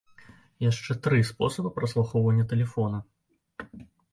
Яшчэ 0.69 0.95
тры 1.07 1.19
спосабы 1.31 1.69
праслухоўвання 1.77 2.49
тэлефона. 2.55 2.97